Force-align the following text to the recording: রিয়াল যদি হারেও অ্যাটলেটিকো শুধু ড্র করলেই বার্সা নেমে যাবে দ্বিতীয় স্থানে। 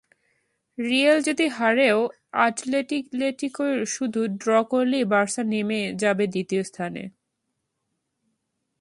রিয়াল 0.77 1.17
যদি 1.21 1.45
হারেও 1.49 1.99
অ্যাটলেটিকো 2.31 3.65
শুধু 3.85 4.21
ড্র 4.37 4.51
করলেই 4.63 5.05
বার্সা 5.05 5.43
নেমে 5.43 5.79
যাবে 5.95 6.25
দ্বিতীয় 6.27 6.63
স্থানে। 6.63 7.03